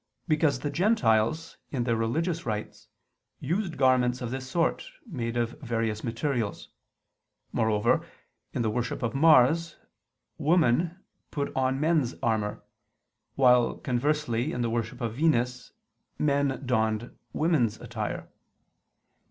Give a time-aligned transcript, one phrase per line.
[0.27, 2.87] Because the Gentiles, in their religious rites,
[3.39, 6.69] used garments of this sort, made of various materials.
[7.51, 8.03] Moreover
[8.51, 9.77] in the worship of Mars,
[10.39, 10.97] women
[11.29, 12.63] put on men's armor;
[13.35, 15.71] while, conversely, in the worship of Venus
[16.17, 18.27] men donned women's attire.